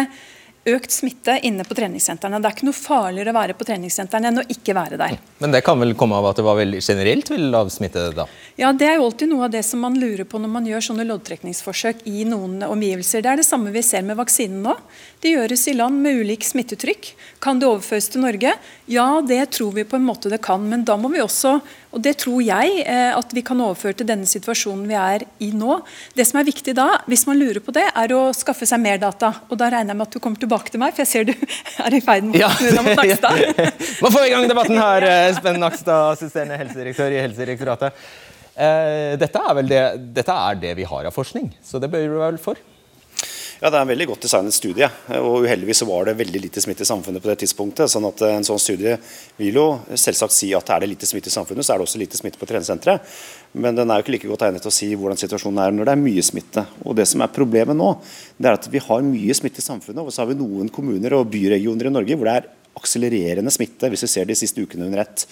[0.64, 2.40] økt smitte inne på treningssentrene.
[2.40, 5.16] Det er ikke noe farligere å være på treningssentrene enn å ikke være der.
[5.42, 8.26] Men det kan vel komme av at det var veldig generelt veldig lav smitte da?
[8.60, 10.88] Ja, Det er jo alltid noe av det som man lurer på når man gjør
[10.88, 13.24] sånne loddtrekningsforsøk i noen omgivelser.
[13.24, 14.76] Det er det samme vi ser med vaksinen nå.
[15.24, 17.06] De gjøres i land med ulik smittetrykk.
[17.40, 18.50] Kan det overføres til Norge?
[18.92, 20.60] Ja, det tror vi på en måte det kan.
[20.68, 21.54] Men da må vi også,
[21.96, 25.48] og det tror jeg, eh, at vi kan overføre til denne situasjonen vi er i
[25.56, 25.78] nå.
[26.12, 29.00] Det som er viktig da, hvis man lurer på det, er å skaffe seg mer
[29.00, 29.32] data.
[29.48, 31.32] Og da regner jeg med at du kommer tilbake til meg, for jeg ser du
[31.86, 33.64] er i ferd med å snu deg mot Nakstad.
[34.04, 35.08] Man får i gang debatten her,
[35.40, 38.04] Spenn Nakstad, assisterende helsedirektør i Helsedirektoratet.
[38.54, 39.82] Eh, dette, er det,
[40.20, 42.60] dette er det vi har av forskning, så det bør du vel for?
[43.64, 44.86] Ja, Det er en veldig godt designet studie.
[45.16, 47.88] og Uheldigvis så var det veldig lite smitte i samfunnet på det tidspunktet.
[47.88, 48.98] sånn at En sånn studie
[49.38, 51.98] vil jo selvsagt si at er det lite smitte i samfunnet, så er det også
[51.98, 53.00] lite smitte på treningssenteret.
[53.54, 55.84] Men den er jo ikke like godt egnet til å si hvordan situasjonen er når
[55.86, 56.66] det er mye smitte.
[56.84, 58.02] Og Det som er problemet nå,
[58.38, 61.14] det er at vi har mye smitte i samfunnet, og så har vi noen kommuner
[61.14, 64.84] og byregioner i Norge hvor det er akselererende smitte, hvis vi ser de siste ukene
[64.84, 65.24] under ett.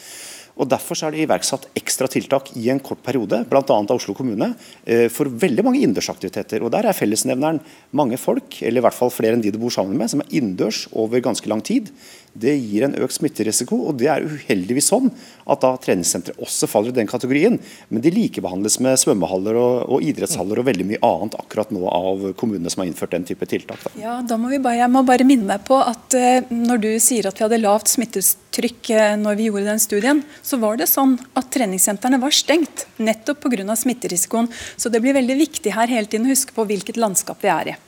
[0.61, 3.63] Og Derfor er det iverksatt ekstra tiltak i en kort periode, bl.a.
[3.65, 4.53] av Oslo kommune,
[4.85, 6.65] eh, for veldig mange innendørsaktiviteter.
[6.73, 7.61] Der er fellesnevneren
[7.97, 10.33] mange folk, eller i hvert fall flere enn de du bor sammen med, som er
[10.33, 11.89] innendørs over ganske lang tid.
[12.33, 15.11] Det gir en økt smitterisiko, og det er uheldigvis sånn
[15.53, 17.59] at da treningssentre også faller i den kategorien.
[17.93, 22.25] Men de likebehandles med svømmehaller og, og idrettshaller og veldig mye annet akkurat nå av
[22.41, 23.83] kommunene som har innført den type tiltak.
[23.85, 23.93] Da.
[24.01, 27.29] Ja, da må bare, Jeg må bare minne deg på at uh, når du sier
[27.29, 31.19] at vi hadde lavt smittetrykk uh, når vi gjorde den studien, så var det sånn
[31.37, 33.77] at treningssentrene var stengt nettopp pga.
[33.77, 34.49] smitterisikoen.
[34.77, 37.75] Så det blir veldig viktig her hele tiden å huske på hvilket landskap vi er
[37.75, 37.79] i.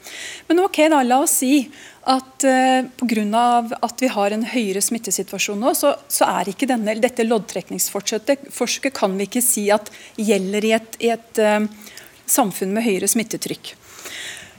[0.51, 1.65] Men ok, da, la oss si
[2.11, 3.45] at uh, pga.
[3.83, 9.17] at vi har en høyere smittesituasjon nå, så, så er ikke denne, dette loddtrekningsforsøket kan
[9.17, 11.65] vi ikke si at gjelder i et, i et uh,
[12.27, 13.75] samfunn med høyere smittetrykk.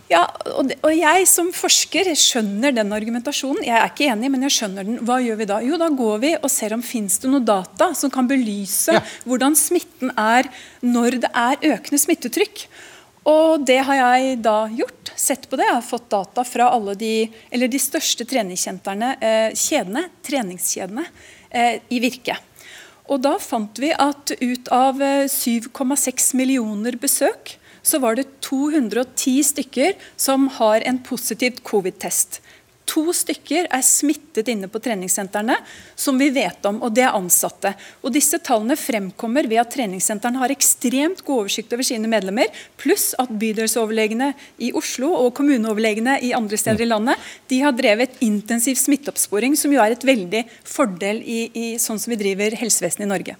[0.05, 0.21] Ja,
[0.53, 3.63] og, og, Jeg som forsker skjønner den argumentasjonen.
[3.65, 4.99] Jeg er ikke enig, men jeg skjønner den.
[5.05, 5.57] Hva gjør vi da?
[5.65, 9.01] Jo, da går vi og ser om fins det noe data som kan belyse ja.
[9.25, 10.51] hvordan smitten er
[10.85, 12.67] når det er økende smittetrykk.
[13.25, 15.04] Og det har jeg da gjort.
[15.25, 15.65] Sett på det.
[15.65, 17.13] Jeg har fått data fra alle de,
[17.49, 21.05] de største treningskjedene, eh, kjedene, treningskjedene
[21.49, 22.35] eh, i Virke.
[23.09, 29.41] Og da fant vi at ut av 7,6 eh, millioner besøk så var det 210
[29.49, 32.43] stykker som har en positiv covid-test.
[32.85, 35.57] To stykker er smittet inne på treningssentrene,
[35.97, 37.73] som vi vet om, og det er ansatte.
[38.05, 43.13] Og Disse tallene fremkommer ved at treningssentrene har ekstremt god oversikt over sine medlemmer, pluss
[43.21, 44.31] at bydelsoverlegene
[44.63, 49.73] i Oslo og kommuneoverlegene i andre steder i landet de har drevet intensiv smitteoppsporing, som
[49.73, 53.39] jo er et veldig fordel i, i sånn som vi driver helsevesenet i Norge.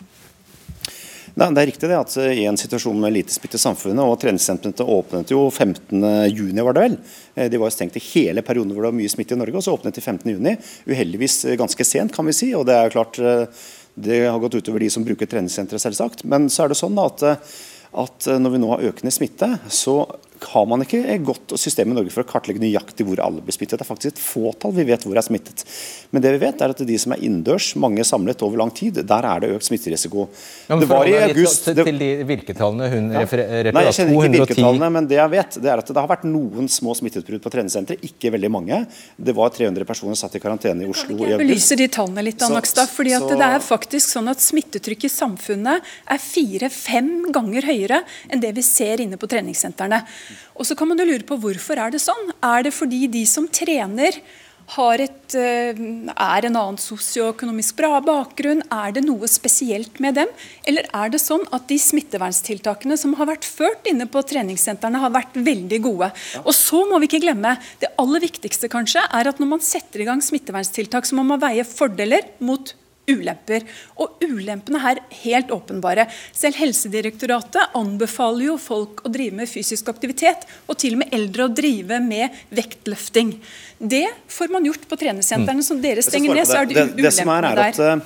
[1.35, 3.99] Nei, det er riktig det at eh, i en situasjon med lite smitte i samfunnet,
[3.99, 6.95] og treningssentrene åpnet jo 15.6, var det vel.
[7.35, 9.59] Eh, de var jo stengt i hele perioden hvor det var mye smitte i Norge,
[9.59, 10.69] og så åpnet de 15.6.
[10.87, 12.53] Uheldigvis eh, ganske sent, kan vi si.
[12.55, 16.23] og det er klart det har gått utover de som bruker treningssentre, selvsagt.
[16.23, 17.23] Men så er det sånn at,
[17.95, 20.01] at når vi nå har økende smitte, så
[20.51, 23.55] har man ikke et godt system i Norge for å kartlegge nøyaktig hvor alle blir
[23.55, 23.79] smittet.
[23.79, 25.65] Det er faktisk et fåtall vi vet hvor er smittet.
[26.13, 29.01] Men det vi vet er at de som er innendørs, mange samlet over lang tid,
[29.07, 30.27] der er det økt smitterisiko.
[30.69, 33.23] Ja, det var i august det, Til de virketallene hun ja.
[33.25, 36.11] refererer Nei, jeg kjenner ikke virketallene, men det jeg vet, det er at det har
[36.11, 38.05] vært noen små smitteutbrudd på treningssenteret.
[38.07, 38.81] Ikke veldig mange.
[39.17, 41.73] Det var 300 personer satt i karantene i Oslo i august.
[41.75, 45.13] Jeg de tallene litt, Anakstad, fordi at så, det er faktisk sånn at smittetrykket i
[45.13, 50.01] samfunnet er fire-fem ganger høyere enn det vi ser inne på treningssentrene.
[50.55, 52.33] Og så kan man jo lure på Hvorfor er det sånn?
[52.43, 54.17] Er det fordi de som trener,
[54.65, 58.63] et, eh, er en annen sosioøkonomisk bra bakgrunn?
[58.71, 60.27] Er det noe spesielt med dem?
[60.65, 65.11] Eller er det sånn at de smitteverntiltakene som har vært ført inne på treningssentrene, har
[65.11, 66.11] vært veldig gode?
[66.45, 70.01] Og så må vi ikke glemme, det aller viktigste kanskje, er at når man setter
[70.01, 72.73] i gang smitteverntiltak, så må man veie fordeler mot
[73.11, 73.65] ulemper.
[74.01, 76.07] Og ulempene er helt åpenbare.
[76.35, 81.47] Selv Helsedirektoratet anbefaler jo folk å drive med fysisk aktivitet, og til og med eldre
[81.47, 83.35] å drive med vektløfting.
[83.79, 85.61] Det får man gjort på trenersentrene.
[85.61, 85.67] Mm.
[85.69, 88.05] Som dere stenger ned, så er det, det ulempene der.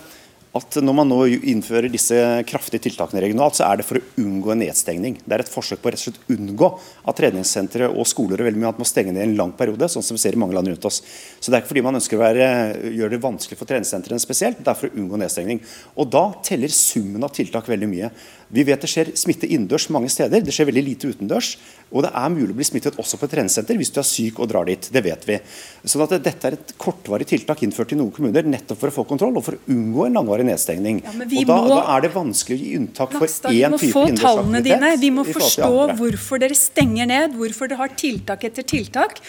[0.57, 2.15] At når man nå innfører disse
[2.49, 5.19] kraftige tiltakene regionalt, så er det for å unngå en nedstengning.
[5.21, 6.69] Det er et forsøk på å rett og slett unngå
[7.05, 10.05] at treningssentre og skoler og veldig mye må stenge ned i en lang periode, sånn
[10.05, 11.03] som vi ser i mange land rundt oss.
[11.37, 14.73] Så Det er ikke fordi man ønsker å gjøre det vanskelig for treningssentrene spesielt, det
[14.73, 15.61] er for å unngå nedstengning.
[16.01, 18.09] Og Da teller summen av tiltak veldig mye.
[18.49, 21.51] Vi vet det skjer smitte innendørs mange steder, det skjer veldig lite utendørs.
[21.93, 24.39] Og det er mulig å bli smittet også på et treningssenter hvis du er syk
[24.41, 24.87] og drar dit.
[24.89, 25.37] Det vet vi.
[25.85, 29.05] Sånn at Dette er et kortvarig tiltak innført i noen kommuner nettopp for å få
[29.09, 31.03] kontroll og for å unngå en langvarig nedstengning.
[31.05, 34.99] Ja, og da, må, da, er det vanskelig å gi unntak for én type innendørsaktivitet.
[35.05, 35.71] Vi må forstå
[36.01, 39.21] hvorfor dere stenger ned, hvorfor dere har tiltak etter tiltak.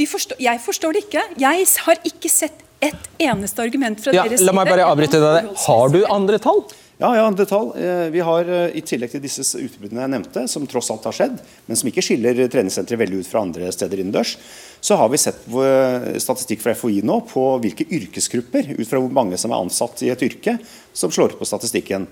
[0.00, 1.24] Forstår, jeg forstår det ikke.
[1.40, 4.48] Jeg har ikke sett et eneste argument fra ja, deres side.
[4.48, 5.50] La meg bare avbryte deg.
[5.66, 6.64] Har du andre tall?
[7.02, 7.72] Ja, ja, en tall.
[7.80, 11.14] Eh, vi har eh, I tillegg til disse utbruddene jeg nevnte, som tross alt har
[11.16, 14.34] skjedd, men som ikke skiller treningssentre veldig ut fra andre steder innendørs,
[14.84, 15.46] så har vi sett
[16.20, 20.12] statistikk fra FHI nå på hvilke yrkesgrupper, ut fra hvor mange som er ansatt i
[20.12, 20.58] et yrke,
[20.92, 22.04] som slår ut på statistikken.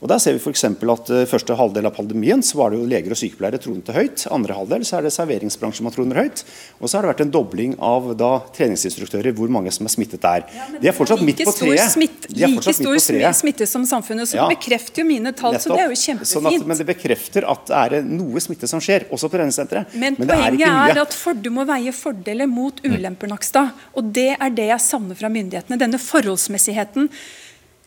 [0.00, 0.64] Og der ser vi f.eks.
[0.64, 4.24] at uh, Første halvdel av pandemien så var det jo leger og sykepleiere tronet høyt.
[4.32, 6.42] Andre halvdel så er det serveringsbransjen man troner høyt.
[6.80, 10.24] Og så har det vært en dobling av da treningsinstruktører, hvor mange som er smittet
[10.24, 10.46] der.
[10.56, 11.84] Ja, de er fortsatt midt på treet.
[11.92, 14.30] Smitt, like stor smitte som samfunnet.
[14.30, 14.46] Så ja.
[14.48, 15.66] det bekrefter jo mine tall, Nettopp.
[15.68, 16.32] så det er jo kjempefint.
[16.32, 19.92] Sånn at, men det bekrefter at det er noe smitte som skjer, også på treningssenteret.
[20.00, 23.76] Men, men poenget er, er, at for, du må veie fordeler mot ulemper, Nakstad.
[24.00, 25.76] Og det er det jeg savner fra myndighetene.
[25.80, 27.12] Denne forholdsmessigheten.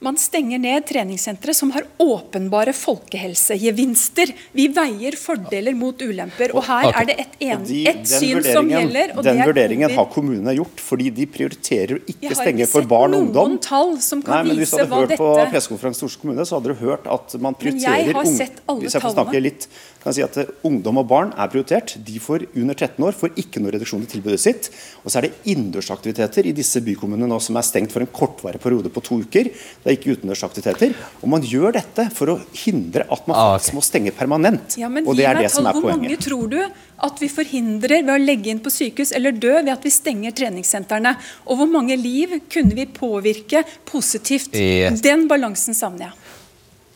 [0.03, 4.33] Man stenger ned treningssentre som har åpenbare folkehelsegevinster.
[4.51, 6.51] Vi veier fordeler mot ulemper.
[6.57, 9.13] og Her er det et, en, et syn som gjelder.
[9.23, 13.55] den vurderingen har kommunene gjort, fordi de prioriterer å ikke stenge for barn og ungdom.
[13.63, 16.59] Tall som kan Nei, men Hvis du hadde hørt på pressekonferansen i Oslo kommune, så
[16.59, 19.69] hadde du hørt at man prioriterer jeg har sett alle Hvis jeg får snakke litt
[20.03, 21.95] kan jeg si at eh, Ungdom og barn er prioritert.
[22.03, 24.69] De får under 13 år får ikke noe reduksjon i tilbudet sitt.
[25.03, 28.59] Og så er det innendørsaktiviteter i disse bykommunene nå som er stengt for en kortvarig
[28.63, 29.49] periode på to uker.
[29.53, 30.95] Det er ikke utendørsaktiviteter.
[31.21, 33.75] Og man gjør dette for å hindre at man ah, okay.
[33.77, 34.77] må stenge permanent.
[34.79, 35.87] Ja, men og det er det som er poenget.
[35.87, 36.59] Hvor mange tror du
[37.03, 40.35] at vi forhindrer ved å legge inn på sykehus eller dø ved at vi stenger
[40.35, 41.15] treningssentrene?
[41.47, 44.51] Og hvor mange liv kunne vi påvirke positivt?
[44.55, 44.99] Yes.
[45.03, 46.22] Den balansen savner jeg.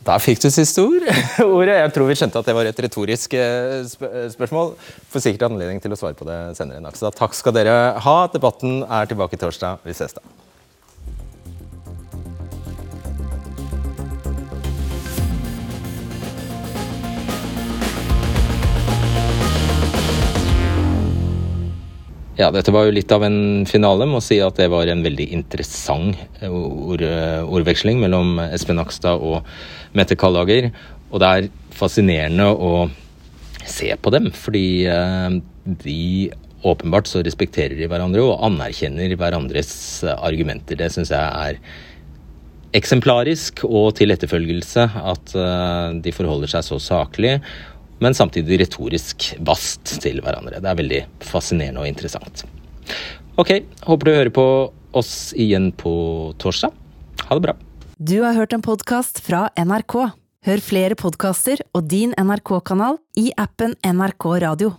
[0.08, 1.04] Da fikk du siste ord.
[1.58, 1.76] ordet.
[1.82, 3.84] Jeg tror vi skjønte at det var et retorisk eh,
[4.32, 4.76] spørsmål.
[5.12, 6.96] Får sikkert anledning til å svare på det senere.
[6.96, 8.18] Så takk skal dere ha.
[8.32, 9.84] Debatten er tilbake torsdag.
[9.84, 10.24] Vi ses da.
[22.38, 24.06] Ja, dette var jo litt av en finale.
[24.06, 29.24] Må si at det var en veldig interessant eh, ord, eh, ordveksling mellom Espen Nakstad
[29.26, 29.48] og
[29.98, 30.70] Mette Kallager.
[31.10, 32.72] Og det er fascinerende å
[33.66, 35.40] se på dem, fordi eh,
[35.82, 36.04] de
[36.68, 39.72] åpenbart så respekterer de hverandre og anerkjenner hverandres
[40.14, 40.78] argumenter.
[40.78, 41.18] Det syns jeg
[41.50, 41.58] er
[42.78, 45.32] eksemplarisk og til etterfølgelse at
[46.04, 47.38] de forholder seg så saklig
[48.04, 50.62] men samtidig retorisk vast til hverandre.
[50.62, 52.46] Det er veldig fascinerende og interessant.
[53.38, 53.54] Ok,
[53.86, 54.48] håper du hører på
[54.98, 55.94] oss igjen på
[56.42, 56.74] torsdag.
[57.28, 57.58] Ha det bra.
[57.98, 59.98] Du har hørt en podkast fra NRK.
[60.48, 64.78] Hør flere podkaster og din NRK-kanal i appen NRK Radio.